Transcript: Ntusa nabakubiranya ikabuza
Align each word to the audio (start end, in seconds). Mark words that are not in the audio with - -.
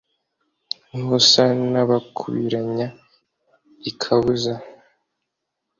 Ntusa 0.95 1.43
nabakubiranya 1.71 2.87
ikabuza 3.89 4.53